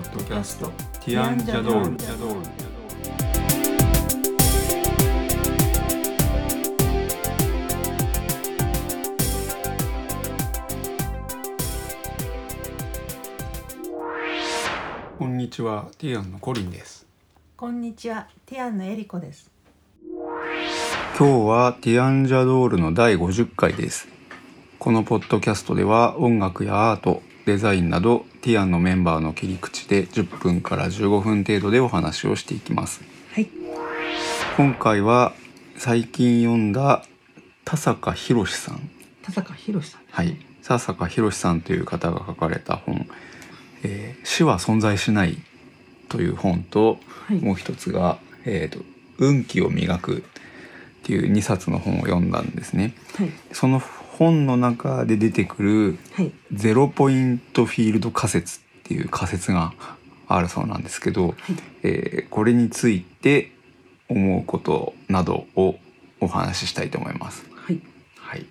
[0.00, 0.70] ッドキャスト。
[1.04, 1.96] ティアンジャドール。
[15.18, 15.88] こんにちは。
[15.98, 17.06] ティアンのコリンです。
[17.56, 19.50] こんにちは、ティアンのエリコです。
[21.18, 24.08] 今日はティアンジャドールの第50回です。
[24.78, 33.02] このポッドキャストでは音楽やアートデザインなどティアンのメンバーの切り口で10分から15分程度でお話をしていきます
[33.34, 33.48] はい。
[34.56, 35.34] 今回は
[35.76, 37.04] 最近読んだ
[37.64, 38.90] 田坂宏さん
[39.22, 40.00] 田坂宏さん。
[40.10, 43.08] はい田坂宏さんという方が書かれた本
[43.82, 45.38] 「えー死は存在しない」
[46.08, 48.84] という本と、はいもう一つが「えーと
[49.18, 50.18] 運気を磨く」
[51.00, 52.94] っていう2冊の本を読んだんですね。
[53.16, 53.30] はい。
[53.52, 53.82] その
[54.20, 56.30] 本の中で出てくるはい。
[56.52, 59.72] ゼロポイントフィールド仮説っていう仮説が
[60.28, 61.36] あるそうなんですけど、はい。
[61.82, 63.50] えーこれについて
[64.08, 65.76] 思うことなどを
[66.20, 67.44] お話ししたいと思います。
[67.54, 67.80] はい。
[68.16, 68.44] はい。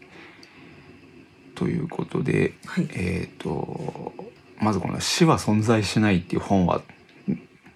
[1.56, 2.88] ということで、はい。
[2.94, 4.14] えっ、と
[4.60, 6.82] まずこの「死は存在しない」っていう本は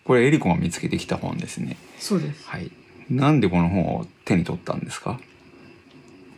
[0.03, 1.77] これエリコが見つけてきた本ですね。
[1.99, 2.47] そうです。
[2.49, 2.71] はい。
[3.09, 5.19] なんでこの本を手に取ったんですか？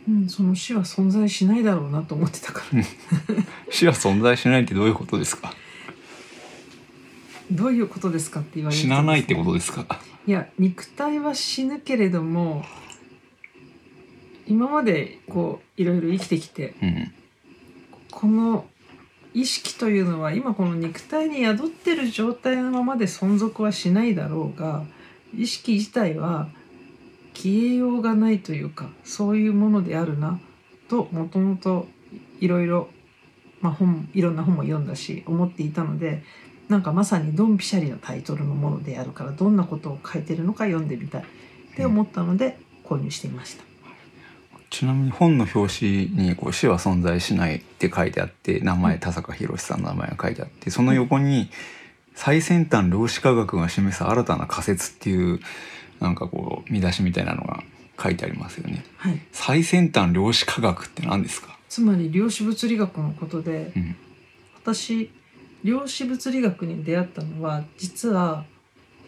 [0.08, 2.82] うん、その死は存在しないだろうなと思ってたから。
[3.70, 5.52] 死は存在しないってどういうことですか？
[7.50, 10.00] どういうことですかって言われる死なないってことでですか？
[10.26, 12.64] いや、肉体は死ぬけれども。
[14.48, 17.12] 今までこういろいろ生きてきてうん。
[18.12, 18.64] この
[19.34, 24.84] 意識というのは今この肉体に宿ってる状態のままで存続はしないだろうが
[25.36, 26.48] 意識自体は
[27.36, 30.40] 消えようがないというかそういうものであるな
[30.88, 31.86] ともともと
[32.40, 32.88] いろいろ
[33.60, 36.22] まあ本いろんな本も読んだし思っていたので
[36.70, 41.24] なんかまさにドンピシャリのタイトルのものであるからどんなことを書いてるのか読んでみたいっ
[41.76, 43.64] て思ったので購入していました。
[44.70, 51.50] ちなみに本の表紙にこう死は存在しないって書いてあって名前田坂宏さんの名前が書いてあってその横に
[52.14, 55.40] 最先端量子科学が示す新たな仮説っていう
[56.00, 57.62] なんかこう見出しみたいなのが
[58.02, 58.84] 書いてありますよね。
[58.96, 63.96] はい、最先端量子科学って何ですか、つまり量子物理学のことでうん。
[64.62, 65.10] 私
[65.62, 68.44] 量子物理学に出会ったのは実は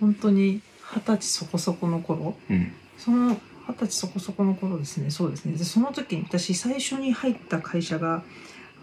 [0.01, 0.61] 本当に
[0.95, 2.37] 二十歳そこそこの頃。
[2.49, 2.73] うん。
[2.97, 3.37] その
[3.69, 5.11] 二十歳そこそこの頃ですね。
[5.11, 5.53] そうですね。
[5.53, 8.23] でその時に私最初に入った会社が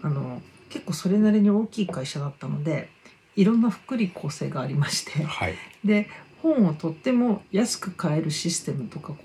[0.02, 2.88] あの結構それなりに大きい会社だったので
[3.34, 5.24] いろんな福利厚生がありまして。
[5.24, 5.54] はい。
[5.84, 6.08] で
[6.54, 9.16] 本をとっても安く買えるシステムとかこ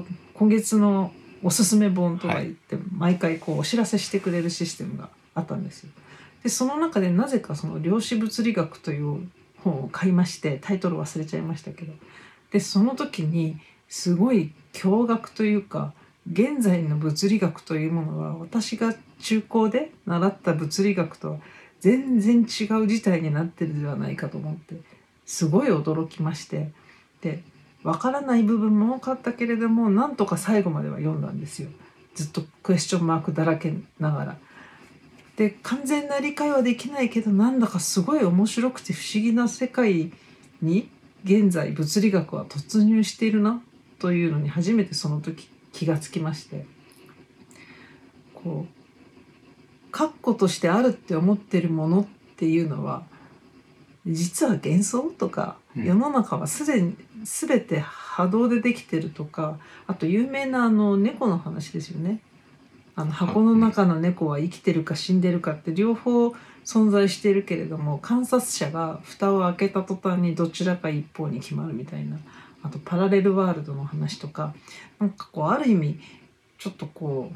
[0.00, 0.04] こ
[0.34, 5.90] 今月のおすすめ本とか言って、毎回こうお知らせしてくれるシステムがあったんですよ。
[6.42, 11.92] でその中でなぜかその量子物理学という本を買いましてタイトル忘れちゃいましたけど
[12.50, 13.58] でその時に
[13.88, 15.92] すごい驚愕というか
[16.30, 21.36] 現在の物理学というものは私が中高で習った物理学とは
[21.80, 24.76] 全然違う事態になってるではないかと思って
[25.30, 26.72] すごい驚きまして。
[27.22, 27.44] で
[27.84, 31.68] わからない部分も多かったけれどもなんとか最後までは読んだんですよ。
[32.16, 34.38] ずっとクエスチョンマークだらけながら。
[35.36, 40.12] で完全な理解はできないけどなんだかすごい面白くて不思議な世界
[40.60, 40.90] に
[41.24, 43.62] 現在物理学は突入しているな
[44.00, 46.66] というのに初めてその時気がつきまして。
[48.34, 48.80] こう
[49.92, 53.04] 確固としてあるって思ってるものっていうのは
[54.06, 55.84] 実は幻想とかうん。
[55.84, 62.20] 世の中はすでに全て波動でできてるとかあと有名なあの猫の話ですよね。
[62.96, 66.34] あの箱の中の猫は生きてるか死んでるかって両方
[66.64, 72.18] 存在しているけれども観察者が蓋を開けた途端にどちらか一方に決まるみたいな。
[72.62, 74.54] あとパラレルワールドの話とか
[74.98, 75.98] なんかこうある意味
[76.58, 77.32] ちょっとこ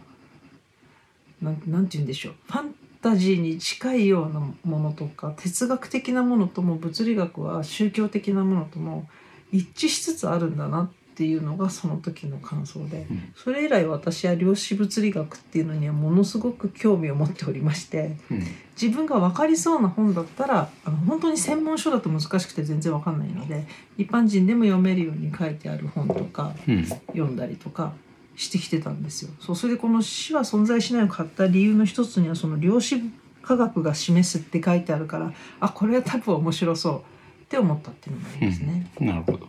[1.41, 2.35] うなんなんて言うんでしょう。
[2.47, 9.07] ファンタジーに近いようなものとか哲学的なものとも物理学は宗教的なものとも
[9.53, 13.33] 一致しつつあるんだなっていうのがその時の感想でうん。
[13.37, 18.43] それ以来私は量子物理学っていうのにはものすごく興味を持っておりましてうん。
[18.81, 23.67] 自分が分かりそうな本だったらあの本当に専門書だと難しくて全然分かんないので
[23.99, 26.87] 一般人でも読めるように書いてある本とかうん。
[26.87, 27.93] 読んだりとか
[28.37, 29.31] してきてたんですよ。
[29.41, 33.01] そうそれでこの死は存在しないを買った理由の一つにはその量子
[33.43, 36.99] 科学が示すって書いてあるからあこれは多分面白そう
[37.45, 38.91] って思ったっていうのもありますね。
[39.01, 39.49] なるほど。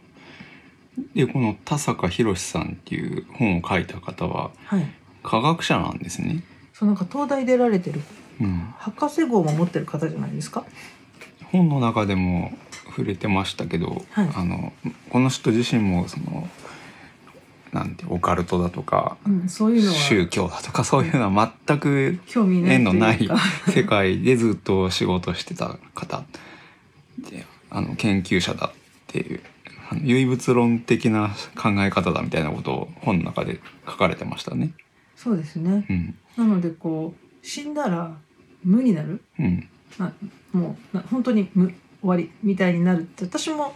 [1.13, 4.85] でこの田坂宏さんっていう本を書いた方ははい。
[5.23, 6.43] 科学者なんですね。
[6.73, 8.01] そうなんか東大出られてる
[8.39, 10.65] うん、博士号も持ってる方じゃないですか？
[11.53, 12.51] 本の中でも
[12.87, 14.73] 触れてましたけど、はいあの
[15.09, 16.49] この人自身もその
[17.75, 19.95] なんてオカルトだとかうん、そういうのは。
[19.95, 23.29] 宗教だとかそういうのは全く興味ない縁のない
[23.67, 26.23] 世界でずっと仕事してた方。
[27.19, 28.71] であの研究者だっ
[29.07, 29.41] ていう
[29.91, 34.71] あの唯物論的な考え方だみたいなことを本の中で書かれてましたね。
[35.17, 35.85] そうですね。
[35.89, 36.15] うん。
[36.37, 38.15] なのでこう死んだら
[38.63, 39.21] 無になる。
[39.37, 39.67] うん。
[39.99, 40.13] な
[40.53, 43.75] もうな本当に無終わりみたいになるって私も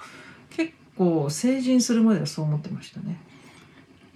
[0.52, 3.18] 結構成人するまではそう思ってましたね。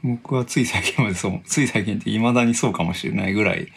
[0.04, 3.70] 僕はつい最近までそう つい最近って未だにそうかもしれないぐらい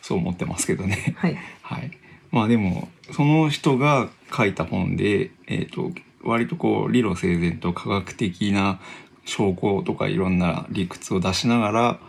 [0.00, 1.14] そう思ってますけどね。
[1.16, 1.90] はい、はい、
[2.30, 5.92] まあでもその人が書いた本で、えー、と
[6.22, 8.80] 割とこう理路整然と科学的な
[9.24, 12.00] 証拠とかいろんな理屈を出しながら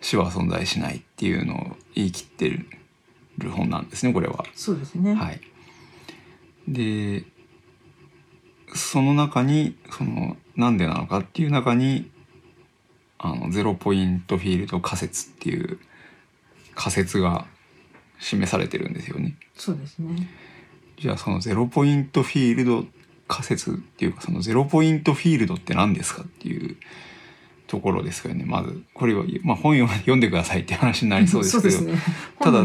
[0.00, 2.48] 死は存在しないっていうのを言い切って
[3.38, 4.44] る本なんですねこれは。
[4.54, 5.14] そうですね。
[5.14, 5.40] はい、
[6.68, 7.24] で
[8.74, 12.10] その中にそのなんでなのかっていう中に
[13.22, 15.78] あのゼロポイントフィールド仮説っていう
[16.74, 17.46] 仮説が
[18.18, 19.36] 示されてるんですよね。
[19.54, 20.28] そうですね。
[20.98, 22.84] じゃあそのゼロポイントフィールド
[23.28, 26.76] 仮説っていうかそのゼロポイントフィールドって何ですかっていう
[27.66, 31.98] ところですよねまずこれは、まあ、本読読んでくださいって話になりそうですけど ね。
[32.38, 32.62] ただ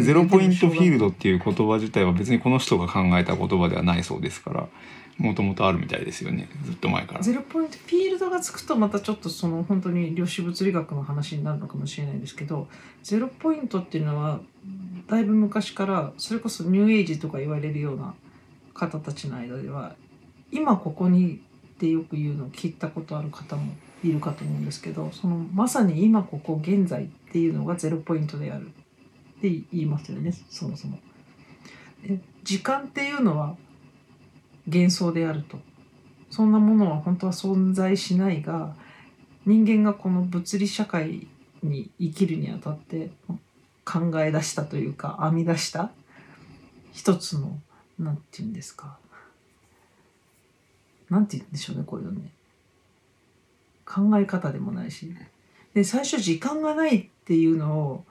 [0.00, 4.68] ゼロポイントフィールドドっていう言葉自体は別にこの人が考えた言葉ではないそうですから
[5.18, 7.22] もともとあるみたいですよねずっと前から。
[7.22, 12.68] ゼロポイントフィールドがつくとまたちょっとその本当に量子物理学の話になるのかもしれないですけど
[13.02, 14.40] ゼロポイントっていうのは
[15.08, 18.14] だいぶ昔からそれこそニューエイジとか言われるような
[18.74, 19.94] 方たちの間では
[20.52, 21.40] 今ここに
[21.76, 30.98] ってよく言うのを聞いたことある方もいるかと思うんですけどそのまさに今ここ現在っていうのがゼロポイントであるって言いますよねそもそも。
[32.44, 33.56] 時間っていうのは
[34.66, 35.58] 幻想であると。
[36.30, 38.74] そんなものは本当は存在しないが
[39.46, 41.28] 人間がこの物理社会
[41.62, 43.10] に生きるにあたって
[43.84, 45.92] 考え出したというか編み出した
[46.92, 47.60] 一つの
[47.98, 48.98] なんて言うんですか。
[51.08, 52.32] なんて言うんでしょうねこういうね。
[53.84, 55.14] 考え方でもないし。
[55.74, 58.04] で最初時間がないっていうのを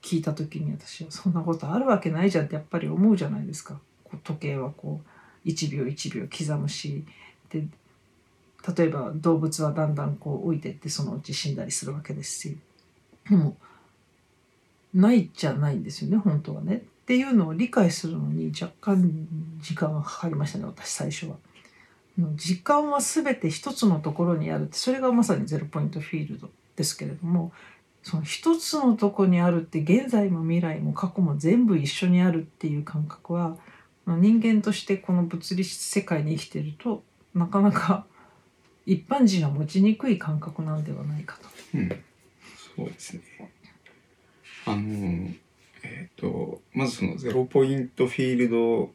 [0.00, 3.78] 聞いた時に私はそんなことあるわけないじゃんってやっぱり思うじゃないですか。
[4.24, 5.11] 時計はこう。
[5.44, 7.04] 1秒1秒刻むし
[7.50, 7.64] で
[8.76, 12.56] 例えば動物はだんだんこう老いてってそのうち死んだりするわけですし
[13.28, 13.56] でも
[14.94, 16.76] ないじゃないんですよね本当はね。
[17.02, 19.26] っていうのを理解するのに若干
[19.60, 21.36] 時間がかかりましたね私最初は。
[22.36, 27.52] 時間は全て一つのところにあるってそれがまさにゼロポイントフィールドですけれども
[28.02, 33.56] その一つのとこにあるって現在も未来も過去も全部一緒にあるっていう感覚は
[34.06, 37.02] 人間としてこの物理世界に生きてると
[37.34, 38.06] なかなか
[38.86, 41.48] 一般人は持ちにくい感覚なんではないかと。
[41.74, 41.88] うん、
[42.76, 43.22] そうですね。
[44.66, 45.30] あの
[45.84, 48.92] えっ、とまずそのゼロポイントフィールド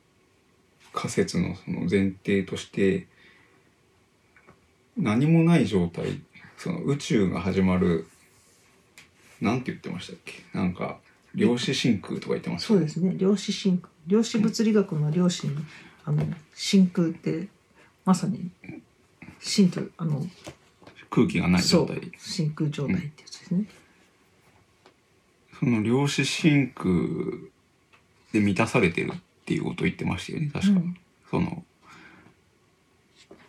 [0.94, 3.08] 仮説のその前提として
[4.98, 6.22] 何もない状態
[6.58, 8.08] その宇宙が始まる
[9.42, 10.44] なんて言ってましたっけ？
[10.54, 11.00] なんか
[11.36, 12.68] 量子真空とか言ってました？
[12.70, 13.14] そうですね。
[13.18, 15.56] 量子真空量子物理学の量子に
[16.06, 16.24] あの
[16.56, 17.48] 真空って
[18.06, 18.50] まさに
[19.40, 20.26] 真とあの
[21.10, 22.12] 空気がない状態。
[22.18, 23.66] 真空状態ってやつですね。
[25.60, 26.90] その量子真空
[28.32, 30.98] で満たされてるっていうことを言ってましたよね確か、うん。
[31.30, 31.64] その。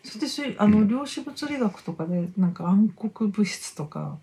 [0.03, 4.19] そしてあの量子物理学とかでなんか暗黒物質とか。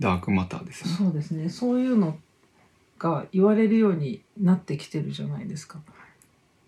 [0.00, 0.94] ダークマターですね。
[0.96, 1.48] そうですね。
[1.48, 2.18] そういうの
[2.98, 5.78] が言われるようになってきてるじゃないですか。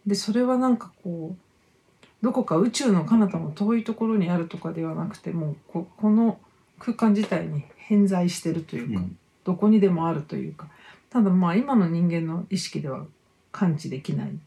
[0.07, 6.39] でそれはなんかこうどこか宇宙の彼方の遠いところにあるとかではなくてもうここの
[6.79, 10.69] 空間自体に偏在してるというか、うんどこにでもあるというか
[11.09, 13.07] ただまあ今の人間の意識では
[13.51, 14.39] 感知できない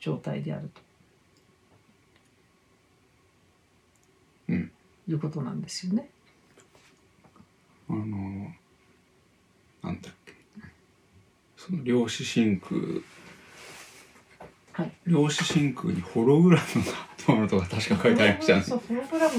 [0.00, 0.80] 状態であると。
[4.48, 4.72] うん
[5.08, 6.10] いうことなんですよね。
[7.88, 8.52] あの
[9.82, 10.17] なんだっけ
[11.68, 12.80] その量子真空
[14.72, 14.92] はい。
[15.06, 16.84] 量子真空にホログラム
[17.28, 18.62] がものとか確か書いてありましたね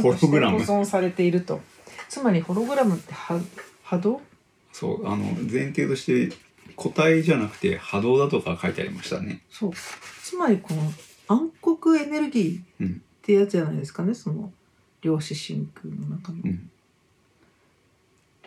[0.04, 1.62] ホログラム保存されていると。
[2.08, 3.42] つまりホログラムって波
[3.84, 4.22] 波動？
[4.74, 6.36] そうあの前提として
[6.76, 9.72] 個体じゃなくて波動だとか書いてありましたねそう。
[10.24, 10.82] つまりこの
[11.28, 14.52] 暗黒エネルギーうんってやつじゃないですかね、その
[15.02, 16.40] 量子真空の中の。
[16.44, 16.70] うん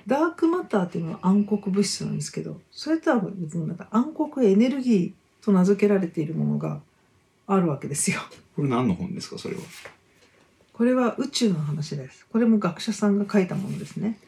[0.07, 6.81] ダークマターっていうのは暗黒物質なんですけど、それとは別になんか暗黒エネルギーと名付けられているものが
[7.47, 8.21] あるわけですよ。
[8.57, 9.39] これ何の本ですか？
[9.39, 9.63] それは。
[10.73, 12.27] これは宇宙の話です。
[12.33, 14.19] これも学者さんが書いたものですね。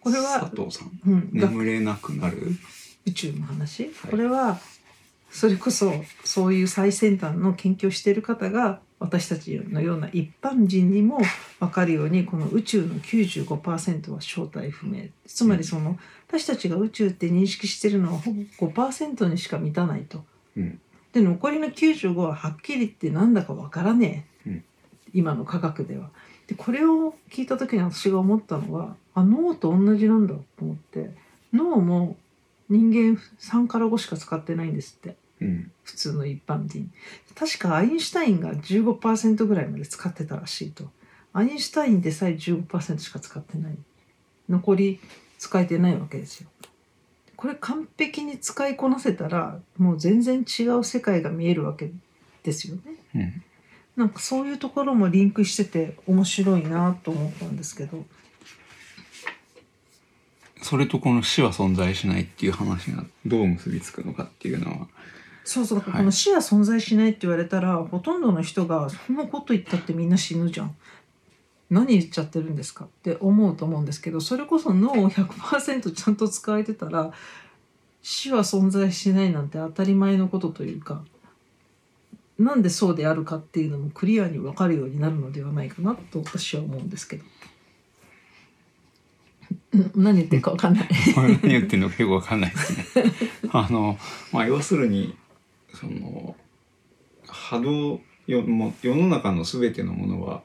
[0.00, 1.00] これは、佐藤さん？
[1.06, 2.52] うん、学眠れなくなる？
[3.06, 4.10] 宇宙の話、はい。
[4.10, 4.58] これは
[5.30, 5.92] それこそ
[6.24, 11.20] そういう最先端の研究をしている方が私たちのような一般人にも
[11.60, 15.04] 分かるようにこの宇宙の95%は正体不明。
[15.26, 20.24] つまりその私たちが宇宙って認識しているのはほぼ5%にしか満たないと。
[20.56, 20.80] うん。
[21.12, 24.64] で残りの95ははっきり言ってなんだか分からねえ、うん。
[25.14, 26.10] 今の科学では。
[26.48, 31.10] でこれを聞いた時に私が思ったのはあ脳と同じなんだと思って。
[31.52, 32.16] 脳も
[32.68, 35.16] 人間3から5しか使ってないんですって。
[35.40, 35.70] うん。
[35.84, 36.90] 普通の一般人。
[37.34, 40.90] 確かアインシュタインが15%ぐらいまで使ってたらしいと。
[41.32, 43.78] アインシュタインでさえ15%しか使ってない。
[44.48, 45.00] 残り
[45.38, 46.48] 使えてないわけですよ。
[47.36, 51.92] これ完璧に使いこなせたらもう全然違う世界が見えるわけ
[52.42, 52.82] ですよね。
[53.14, 53.42] うん。
[53.96, 58.04] なんかそういうところもリンクしてて面白いなと思ったんですけど
[60.62, 64.88] それとこの死は存在しないっていう話がどう結びつくのかっていうのは。
[65.44, 65.92] そうそう、はい。
[65.92, 70.76] この死は存在しないって言われたらほとんどの人がそんなこと言ったってみんな死ぬじゃん。
[71.70, 77.12] 何言っちゃってるんですかって思うと思うんですけどそれこそ脳を100%ちゃんと使えてたら
[78.00, 81.04] 死は存在しないなんて当たり前のことというか
[82.38, 87.24] なんでそうであるかっていうのもクリアに分かるようになるのではないかなと私は思うんですけど。
[89.72, 90.88] うん何言ってるか分かんない。
[91.16, 93.12] 何言ってるのかよくわかんないですね。
[93.50, 93.98] あの
[94.32, 95.16] まあ要するに
[95.74, 96.36] その
[97.26, 100.42] 波動よも世の中の全てのものは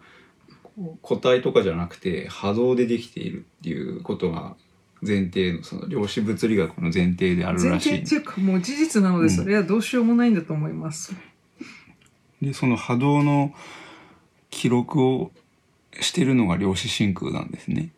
[1.01, 4.55] 個体とかじゃなくて波動でできているっていうことが
[5.01, 11.13] 前提のその量子物理学の前提である前らしい提っていうかもう事実なのでうんそれはどうしようもないんだと思います。
[12.41, 13.53] でその波動の
[14.49, 15.31] 記録を
[15.99, 17.91] してるのが量子真空なんですね。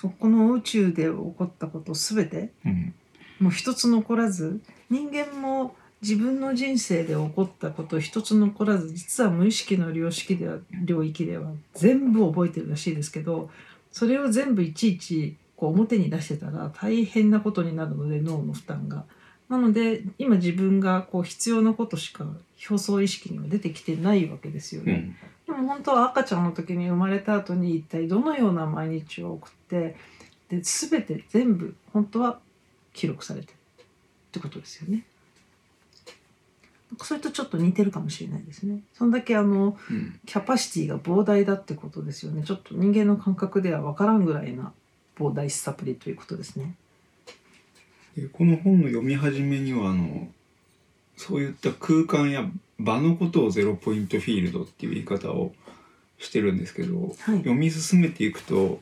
[0.00, 2.94] そこの宇宙で起こったことすべてうん
[3.38, 13.50] もう一つ残らず人間も自分の人生で起こったこと一つ残らず実は無意識の領域では領域では全部覚えてるらしいですけど
[13.92, 19.04] それを全部いちいちこう表に出してたら大変なことになるので脳の負担が。
[19.48, 22.24] なので今自分がこう必要なことしか
[22.70, 24.92] 表層意識には出てきてないわけですよね。
[24.92, 25.16] うん
[25.50, 29.96] でも本当は赤ちゃんの時に生まれた後に一体どのような毎日を送って
[30.48, 32.38] で全て全部本当は
[32.92, 33.84] 記録されてるっ
[34.32, 35.04] てことですよね。
[37.02, 38.80] それとちょっと似てるかもしれないですね。
[38.94, 42.42] そんだけあのうんキャパシティが膨大だってことですよね。
[42.44, 44.72] ちょっと人間の感覚では分からんぐらいな
[45.16, 46.74] 膨大さっぷりということですね。
[48.16, 50.28] でこの本の読み始めにはあの
[51.16, 52.48] そういった空間や
[52.80, 55.52] 場のことをゼロポイントフィールドっていう言い方を
[56.18, 58.80] してるんですけど、はい読み進めていくと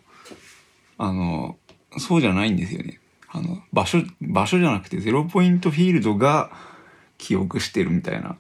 [0.97, 1.57] あの
[1.99, 3.01] そうじゃないんですよね。
[3.31, 6.51] あの場所場所じゃなくてゼロポイントフィールドが
[7.19, 8.37] 記憶してるみたいな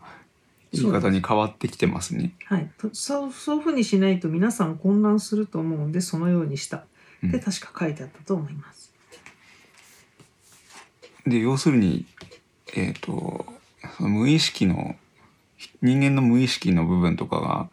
[0.72, 2.32] 言い方に変わってきてますね。
[2.46, 6.84] はい、とそうそういうふうにしないと皆さん混乱すると思うのでそのようにした
[7.22, 8.92] うんで確か書いてあったと思います。
[11.26, 12.06] で要するに
[12.74, 13.46] えっ、と
[13.96, 14.96] その無意識の
[15.82, 17.68] 人間の無意識の部分とかが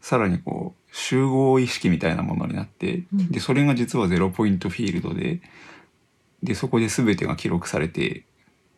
[0.00, 3.30] さらにこう集合意識みたいなものになって、うん。
[3.30, 5.40] でそれが実はゼロポイントフィールドで
[6.42, 8.24] でそこで全てが記録されて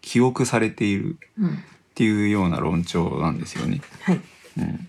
[0.00, 1.56] 記憶されているうん、っ
[1.94, 3.80] ていうような論調なんですよね。
[4.02, 4.20] はい。
[4.58, 4.88] うん。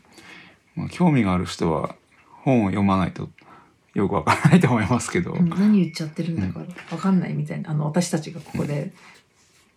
[0.75, 1.95] まあ、興味がある人は
[2.43, 3.29] 本を読まないと
[3.93, 7.71] よくわからないと思いますけど、うん何言っちゃってるんだかわかんないみたいな。
[7.71, 8.91] あの私たちがここで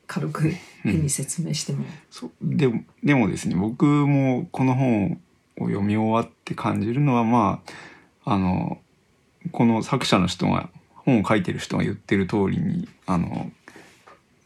[0.09, 0.51] 軽く
[0.83, 2.31] 変に説明しても、そう。
[2.43, 5.21] でもでもですね僕もこの本
[5.59, 7.63] を読み終わって感じるのはま
[8.25, 8.79] ああの
[9.53, 13.53] この作者の人が本を書いてる人が言ってる通りにあの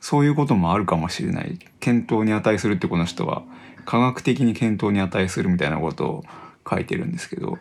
[0.01, 1.59] そういうこともあるかもしれない。
[1.79, 3.45] 検討に値するってこの人は
[3.85, 6.25] 科学的に検討に値するみたいなことを
[6.69, 7.59] 書いてるんですけど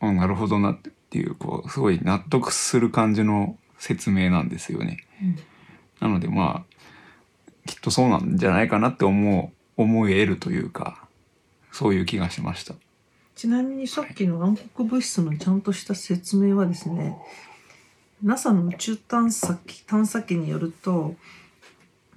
[0.00, 0.78] あなるほどなっ
[1.10, 4.98] ていうこうすごい納得する感じの説明なんですよね。
[5.22, 5.38] うん。
[6.00, 6.69] なのでまあ
[7.66, 11.06] きっとそうなんじゃないかなって思う思い得るというか
[11.72, 12.74] そういう気がしました。
[13.34, 17.16] ちなみにさっきの暗黒物質のちゃんとした説明はですね
[18.22, 21.14] NASA の宇宙探査機探査機によると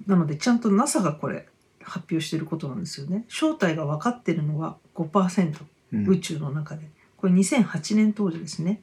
[0.06, 1.46] なのでちゃんと NASA がこれ
[1.82, 3.24] 発表してることなんですよね。
[3.28, 5.54] 正体が分かってるのは5%
[5.92, 6.08] うん。
[6.08, 6.88] 宇宙の中で。
[7.16, 8.82] これ2008年当時ですね。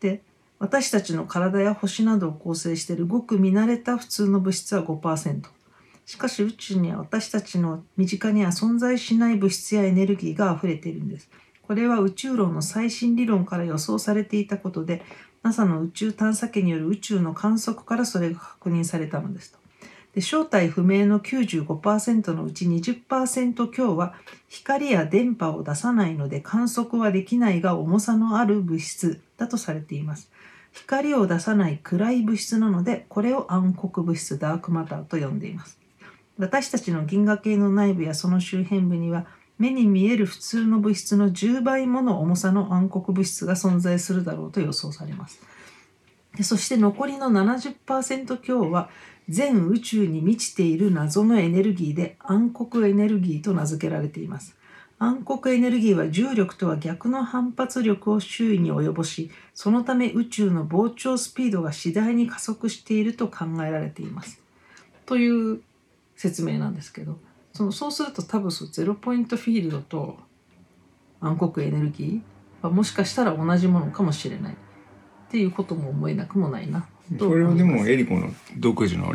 [0.00, 0.22] で
[0.58, 5.42] 私たちの体や星などを構成しているごく見慣れた普通の物質は5%
[6.10, 11.30] しかし宇宙には私たちの身近には存在しない物質やエネルギーが溢れているんです。
[11.62, 15.04] これは宇宙論の最新理論から予想されていたことで
[15.44, 19.58] NASA の宇宙探査機による宇宙の観測からそれが確認されたのですと。
[20.12, 24.14] で正体不明の95%のうち20%強は
[24.48, 30.28] 光や電波を出さないので観測はできないが重さのある物質だとされています。
[30.72, 35.79] 光を出さない暗い物質なのでこれを暗黒物質ダークマターと呼んでいます。
[36.40, 39.26] 私たちの銀河系の内部やその周辺部には
[39.58, 45.38] 目に見える普通の物質の10倍もの重さの暗黒物質が存在するだろうと予想されます。
[46.34, 48.88] でそして残りの70%強は
[49.28, 54.56] 全宇宙に満ちている謎のエネルギーで暗黒エネルギーと名付けられています。
[54.98, 64.40] 暗黒エネルギーは重力とは逆の反発力を周囲に及ぼし、そのため宇宙の膨張スピードが次第に加速していると考えられています。
[65.04, 65.60] という
[66.20, 67.18] 説明なんですけど、
[67.54, 70.18] そのそうすると多分そゼロポイントフィールドと
[71.18, 74.52] 暗黒エネルギーはもしかしたら同じものかもしれない。
[74.52, 74.56] っ
[75.30, 76.86] ていうことも思えなくもないな。
[77.18, 79.14] とそれはでもエリコの独自の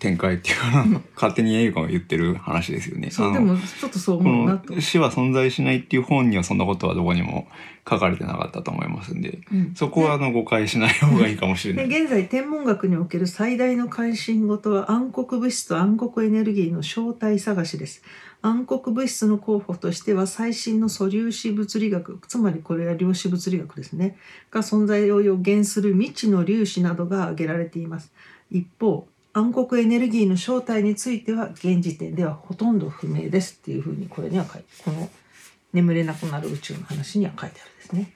[0.00, 3.10] 展開っていうか勝手にエリコが言ってる話ですよね。
[3.10, 4.80] そうでもちょっとそうこ思うなとの。
[4.80, 7.46] 死は存在しないっていう本にはそんなことはどこにも
[7.88, 12.02] 書かれてなかったと思いますんで、うんそこはあの誤解しない方がいいかもしれなでい。
[12.02, 18.02] 現在天文学における最大の関心事は暗黒物質と暗黒エネルギーの正体探しです
[18.42, 24.16] 暗黒物質の候補としては最新の素粒子物理学つまりこれは量子物理学ですね
[24.50, 28.12] が存在を予言する未知の粒子などが挙げられています
[28.50, 35.08] 一方暗黒エネルギーの正体については現時点ではほとんど不明ですっていうふうにこれには書いてこの
[35.72, 38.12] 眠れなくなる宇宙の話には書いてあるんですね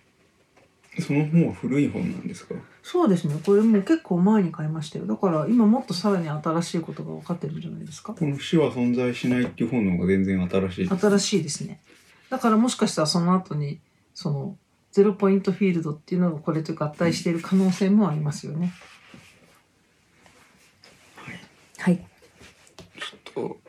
[1.00, 2.54] その本は古い本なんですか？
[2.84, 3.36] そうですね。
[3.44, 5.06] これもう結構前に買いましたよ。
[5.06, 8.14] だから今もっとさらに新しいことが分かってるんじゃないですか？
[8.14, 10.88] この死は存在しないっていう本の方が全然新しい。
[10.88, 11.80] 新しいですね。
[12.30, 13.80] だからもしかしたらその後に
[14.14, 14.56] その
[14.92, 18.72] ゼロポイントフィールドっていうのがこれと合体している可能性もありますよね。
[21.84, 22.02] はい。
[23.34, 23.60] と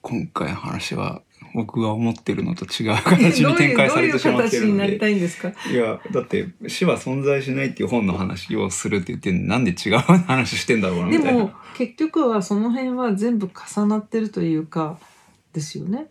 [0.00, 4.98] 今回の話は僕が思ってるのと違う形に展開されてしまってるのどういうどういう形になりで。
[5.00, 5.52] たいんですか？
[5.68, 11.44] いやだって死は存在しないっていう本の話をするって言ってなんで違う話してんだろうなみでたいな。
[11.46, 15.00] も結局はその辺は全部重なってるというか
[15.52, 16.06] ですよね。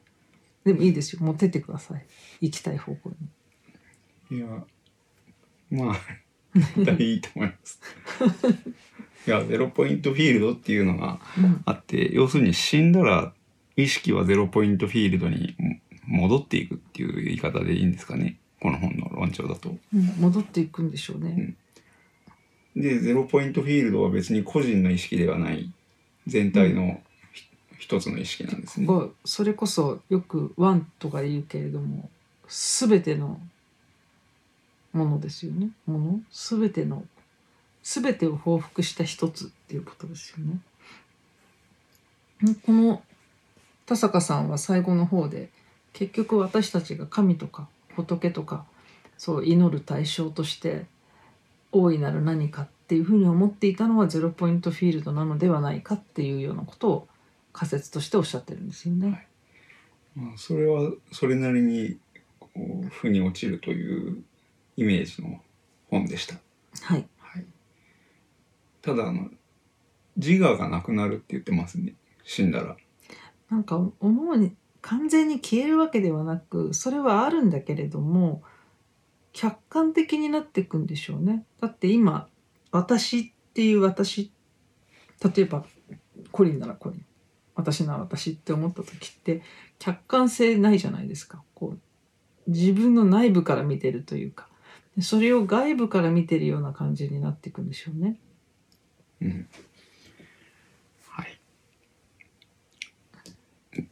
[0.66, 1.22] でもいいですよ。
[1.22, 2.06] 持ってってください。
[2.42, 3.14] 行きたい方向
[4.30, 4.38] に。
[4.40, 4.48] いや
[5.72, 5.96] まあ
[6.84, 7.80] 大いいと思います。
[9.28, 11.62] いやゼロポイントフィールドっていうのがうん。
[11.66, 13.34] あって要するに死んだら
[13.76, 15.56] 意識はゼロポイントフィールドに
[16.08, 19.76] 戻っていくっていう言い方でいいんですかねこの本の論調だと。
[19.94, 21.56] うん戻っていくんでしょうね。
[22.76, 25.72] でゼロポイントフィールドは別に個人の意識ではない
[26.28, 27.00] 全体の
[27.34, 27.48] ひ
[27.80, 28.88] 一つの意識なんですね。
[28.88, 32.10] がそれこそよく「ワン」とか言うけれども
[32.48, 33.40] 全ての
[34.94, 36.20] ものですよねもの？
[36.32, 37.06] 全ての
[37.86, 40.60] 全てを報復した一つっていうことですよね。
[42.50, 43.04] んこの
[43.86, 45.50] 田坂さんは最後の方で
[45.94, 48.66] 結局私たちが神とか仏とか
[49.20, 50.88] そう祈る対象として
[51.72, 57.08] 大いなる何かっていうふうに思っていたのはゼロポイントフィールドなのではないかっていうようなことを
[57.54, 59.28] 仮説としておっしゃってるんですよね。
[60.16, 61.98] まあ、それはそれなりに
[62.40, 64.24] こう負に落ちるという
[64.76, 65.40] イメージの
[65.92, 66.36] 本でした。
[66.82, 67.08] はい。
[68.86, 69.30] ただあの
[70.16, 72.78] 自我がなくなるって言ってますね死んだら。
[73.50, 78.44] なんか思うに完全に消えるわけではなくそれはあるんだけれども
[79.34, 81.46] 客観的になっていくんでしょうね。
[81.60, 82.28] だって今
[82.72, 84.32] 私っていう私
[85.36, 85.66] 例えば
[86.32, 87.06] コリンならコリン
[87.56, 89.42] 私なら私って思った時って
[89.80, 91.42] 客観性ないじゃないですか。
[91.56, 94.48] こう自分の内部から見てるというか
[95.02, 98.20] それを外部から見てるような感じになっていくんでしょうね。
[99.22, 99.48] うん
[101.10, 101.40] はい。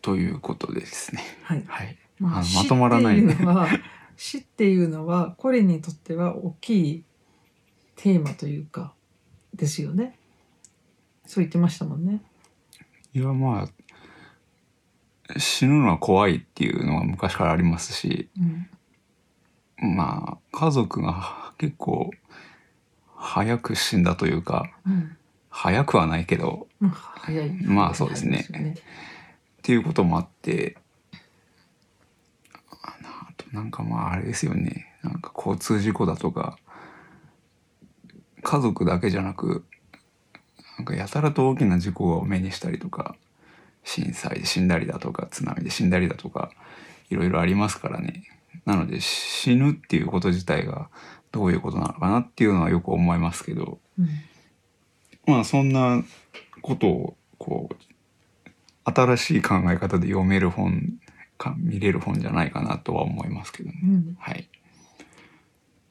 [0.02, 1.22] ということでですね。
[1.44, 1.64] はい。
[1.68, 1.98] はい。
[2.20, 3.68] まあ、あまとまらない死っていうのは
[4.16, 7.04] 死っていうのはコリンにとっては大きい
[7.96, 8.94] テーマというか
[9.54, 10.18] ですよね。
[11.26, 12.22] そう言ってましたもんね。
[13.14, 13.68] いやま
[15.28, 19.96] あ死ぬのは怖いっていうのは昔からありますしうん。
[19.96, 22.12] まあ家族が結構
[23.24, 25.18] 早く死んだというかうん。
[25.50, 27.52] 早くはないけどまあ、早い。
[27.64, 28.76] まあそうですね早いよっ
[29.62, 30.76] ていうこともあって
[32.82, 32.96] あ
[33.30, 36.58] あとなんかまああれですよねなんか交通事故だとか
[38.42, 39.64] 家族だけじゃなく
[40.78, 43.16] なんかやたらと大きな事故を目にしたりとか
[43.86, 46.52] 震災で死んだりだとか津波で死んだりだとか
[47.10, 48.24] いろいろありますからね
[48.66, 50.90] なので死ぬっていうこと自体が
[51.34, 54.08] どういうことなのかなっていうのはよく思いますけどうん
[55.26, 56.04] まあそんな
[56.62, 60.94] ことをこう新しい考え方で読める本
[61.38, 63.80] か見れる本じゃないかなとは思いますけどね。
[63.84, 64.48] うんはい、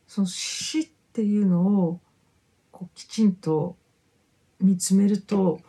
[0.07, 2.01] その死っていうのを
[2.71, 3.77] こうきちんと
[4.61, 5.61] 見つめると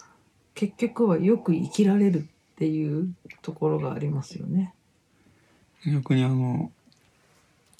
[0.53, 4.73] 結局はよく生きられるっていうところがありますよね。
[5.85, 6.71] 逆にあの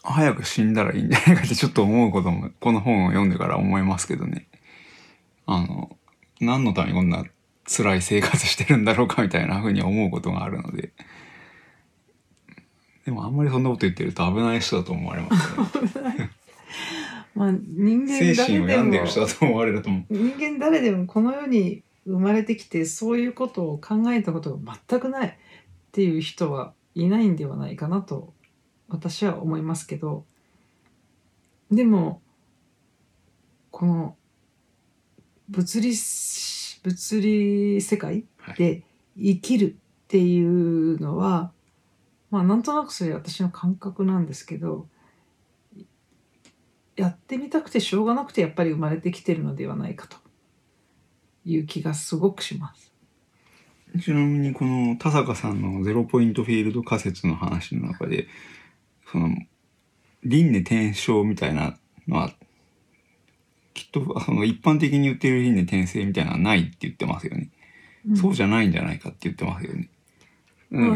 [0.04, 4.48] 早く死んだらいいんじゃないかってちょっと思うことも この本を読んでから思いますけどね。
[5.46, 5.98] あの
[6.40, 7.26] 何のためにこんな
[7.66, 10.92] 辛い生活してるんだろうかみたいなふうに思うことがあるので。
[13.06, 16.32] でもあんまりそんなこと言ってると危ない人だと思われますね。
[17.36, 20.06] まあ人間精神を病んでる人だと思われると思う。
[20.10, 25.34] 人間誰でもこの世に生まれてきてそういうことを考えたことが全くないっ
[25.92, 28.34] ていう人はいないんではないかなと
[28.94, 30.24] 私は思いますけど
[31.72, 32.22] でも
[33.72, 34.16] この
[35.50, 38.84] 物理し物理世界はいで
[39.18, 39.76] 生きる
[40.06, 41.52] っていうのは、
[42.32, 44.88] まあなんとなくそれ私の感覚なんですけど
[46.96, 50.18] やってみたくてしょうがなくてやっぱり生まれてきてるのではないかと
[51.46, 52.92] いう気がすごくします。
[54.02, 58.28] ちなみにこの田坂さんのゼロポイントフィールド仮説の話の中で
[59.14, 59.30] その
[60.24, 62.32] 輪廻転生みたいなのは
[63.76, 67.52] きっと その一般的に言ってる輪廻転生みたいなのはないって言ってますよね、
[68.16, 69.90] そうじゃないんじゃないかって言ってますよね、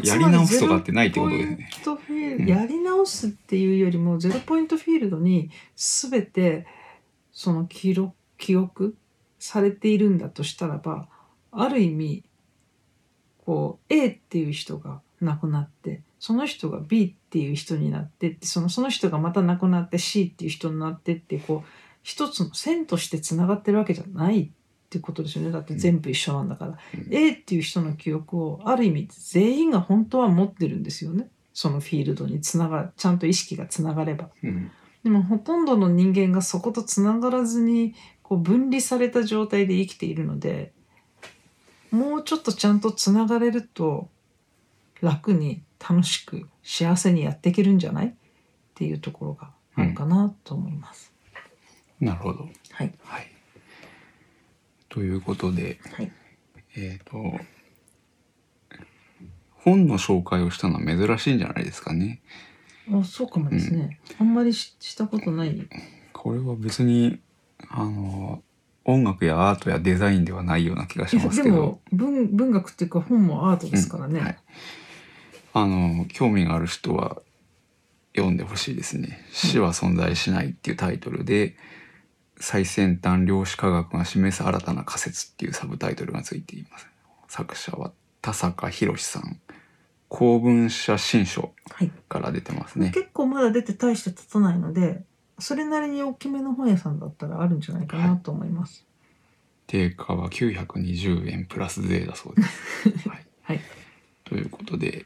[0.03, 2.45] やり直すとかってないってことですね。
[2.47, 6.65] やり直すっていうよりもゼロポイントフィールドに全て
[7.31, 8.95] その記録記憶
[9.39, 11.07] されているんだとしたらば
[11.51, 12.23] ある意味
[13.45, 21.69] こう A っていう人が亡くなってその人が B っていう人になってってそのその人がまた亡くなって C っていう人になってってこう
[22.03, 24.49] 一つの線としてつながってるわけじゃないっ
[24.89, 25.51] てことですよね。
[25.51, 27.13] だって全部一緒なんだから、うん。
[27.13, 31.29] A っていう人の記憶をある意味全員が本当は持ってるんですよね。
[31.53, 34.29] そのフィールドにつながちゃんと意識がつながれば。
[34.41, 34.71] うん。
[35.03, 40.73] でもほとんどの人間がそことつながらずにこう分離された状態で生きているので
[41.91, 44.09] もうちょっとちゃんとつながれると
[45.01, 48.07] 楽に楽しく幸せにやっていけるんじゃない？
[48.07, 48.13] っ
[48.75, 51.11] ていうところがあるかなと思います。
[51.99, 52.49] なるほど。
[52.71, 53.27] はい、はい。
[54.89, 56.11] ということではい、
[56.75, 57.39] えっ、と
[59.53, 62.21] 本の紹介をしたのは珍しいんじゃないですかね。
[62.91, 65.67] あそうかもですね、あんまりししたことない。
[66.13, 67.19] これは別に
[67.69, 68.41] あの
[68.85, 71.55] 音楽やアートやデザインではないような気がしますけど。
[71.55, 74.25] でも文文学っていうか本もアートですからね、うん。
[74.25, 74.37] はい、
[75.61, 77.21] あの興味がある人は
[78.15, 81.55] 読んでほしいですね「死は存在しない」っていうタイトルで
[82.39, 86.87] 「最先端量子科学が示す新たな仮説」っていうサブタイトルがついています。
[87.27, 87.91] 作者は
[88.21, 89.39] 田坂宏さん。
[90.09, 91.91] 公文社新書はい。
[92.07, 92.91] から出てますね。
[92.93, 95.03] 結構まだ出て大して経たないので
[95.37, 98.85] それなりに大きめの本屋さんだったらあるんじゃないかなと思います。
[99.67, 103.61] 定価は920円プラス税だそうです、 はい、はい、
[104.23, 105.05] ということではい、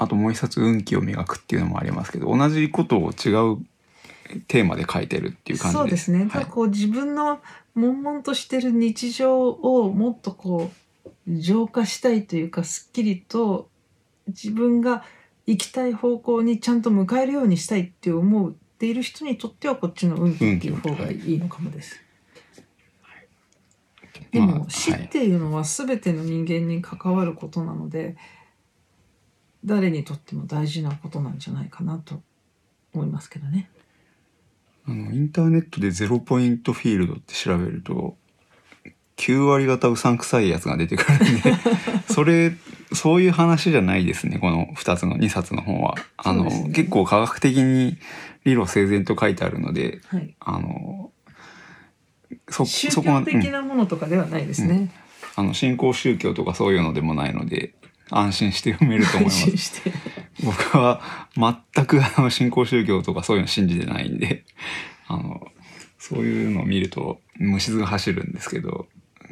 [0.00, 3.58] あともう一冊運気を磨くっていうのもありますけど同じことを違う
[4.46, 5.96] テーマで書いてるっていう感じで。
[5.96, 6.46] すそうですね。
[6.50, 7.40] こう自分の
[7.74, 10.70] 悶々としてる日常をもっとこ
[11.26, 13.68] う浄化したいというかすっきりと
[14.28, 15.02] 自分が
[15.46, 22.00] 行きたい方向にちゃんと向かえるようにしたいって思っている人にとってはこっちの運気っていう方がいいのかもです。
[24.30, 28.16] でまもあ死っていうのは全ての人間に関わることなので、
[29.64, 32.22] 誰にとっても大事なことなんじゃないかなと
[32.94, 33.70] 思いますけどね。
[34.86, 38.16] あのインターネットでゼロポイントフィールドって調べると
[39.18, 41.54] 9割方うさんくさいやつが出てくるんで
[42.08, 42.54] それ
[42.94, 45.94] そういう話じゃないですねこの2つの2冊の本は。
[46.16, 47.98] あの、ね結構科学的に
[48.44, 50.34] 理路整然と書いてあるのではい。
[50.40, 51.10] あの
[52.48, 54.90] そ宗教的なものとかではないですね。
[55.36, 57.74] あの新興宗教とかそういうのでもないので
[58.10, 59.92] 安心して読めると思いま安す心して。
[60.44, 61.00] 僕は
[61.74, 64.44] 全くあの新興宗教とかそういうの信じてないんで
[65.08, 65.48] あの
[65.98, 68.86] そういうのを見ると虫が走るんですけど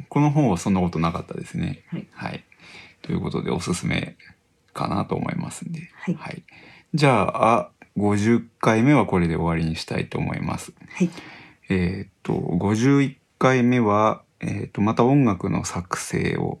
[0.09, 1.83] この本はそんなことなかったですね。
[2.11, 2.43] はい
[3.01, 4.17] ということでおすすめ
[4.73, 6.43] かなと思いますんで、はい
[6.93, 10.73] じゃあ50回目はこれで終わりにしたいと思います。
[10.89, 11.09] はい。
[11.69, 16.59] えーっと51回目は、えーっとまた音楽の作成を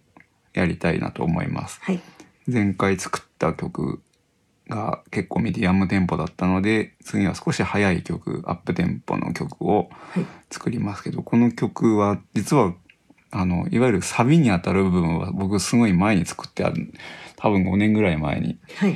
[0.57, 1.79] やりたいなと思います。
[1.83, 2.01] はい。
[2.47, 4.01] 前回作った曲
[4.69, 10.25] が結構ミディアムテンポだったので次は少し速い曲アップテンポの曲をはい。
[10.49, 12.73] 作りますけどこの曲は実は
[13.31, 16.93] あのいわゆるサビにあたる部分は僕すごい前に作ってある
[17.35, 18.57] 多分5年ぐらい前に。
[18.75, 18.95] はい。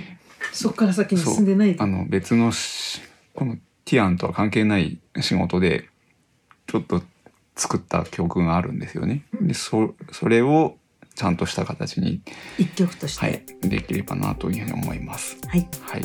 [0.53, 1.75] そこから先に進んでない。
[1.77, 3.01] あの別のし
[3.33, 5.89] このティアンとは関係ない仕事で
[6.67, 7.01] ちょっと
[7.55, 9.23] 作った曲があるんですよね。
[9.41, 10.77] でそそれを
[11.15, 12.21] ちゃんとした形に、
[12.57, 15.37] 一曲としてはい、できればなというふうに思います。
[15.47, 16.01] はい、はい、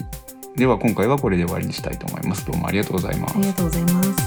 [0.56, 2.46] では今回はこれで終わりにしたいと思います。
[2.46, 3.46] どうもありがとうございますあり。
[3.46, 4.25] がとうございます